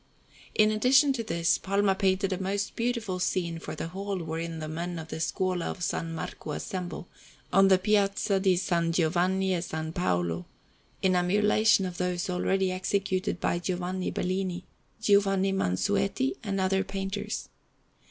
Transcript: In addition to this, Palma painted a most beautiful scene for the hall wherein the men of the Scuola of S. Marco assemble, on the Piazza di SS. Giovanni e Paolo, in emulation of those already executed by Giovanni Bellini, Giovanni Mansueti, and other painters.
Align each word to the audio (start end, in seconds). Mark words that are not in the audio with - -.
In 0.55 0.71
addition 0.71 1.13
to 1.13 1.23
this, 1.23 1.59
Palma 1.59 1.93
painted 1.93 2.33
a 2.33 2.41
most 2.41 2.75
beautiful 2.75 3.19
scene 3.19 3.59
for 3.59 3.75
the 3.75 3.89
hall 3.89 4.17
wherein 4.17 4.57
the 4.57 4.67
men 4.67 4.97
of 4.97 5.09
the 5.09 5.17
Scuola 5.19 5.65
of 5.65 5.77
S. 5.77 5.93
Marco 6.05 6.53
assemble, 6.53 7.07
on 7.53 7.67
the 7.67 7.77
Piazza 7.77 8.39
di 8.39 8.55
SS. 8.55 8.89
Giovanni 8.95 9.53
e 9.55 9.61
Paolo, 9.93 10.47
in 11.03 11.15
emulation 11.15 11.85
of 11.85 11.99
those 11.99 12.31
already 12.31 12.71
executed 12.71 13.39
by 13.39 13.59
Giovanni 13.59 14.09
Bellini, 14.09 14.65
Giovanni 14.99 15.51
Mansueti, 15.53 16.33
and 16.43 16.59
other 16.59 16.83
painters. 16.83 17.49